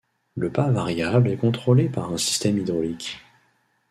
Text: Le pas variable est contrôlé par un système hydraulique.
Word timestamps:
Le 0.35 0.51
pas 0.51 0.71
variable 0.71 1.29
est 1.29 1.37
contrôlé 1.37 1.87
par 1.87 2.11
un 2.11 2.17
système 2.17 2.57
hydraulique. 2.57 3.19